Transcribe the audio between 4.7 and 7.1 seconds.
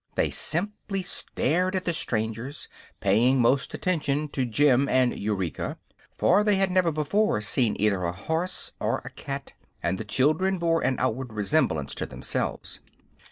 and Eureka, for they had never